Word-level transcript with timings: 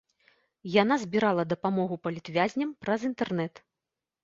Яна 0.75 0.97
збірала 1.03 1.43
дапамогу 1.51 1.95
палітвязням 2.09 2.75
праз 2.87 3.07
інтэрнэт. 3.13 3.65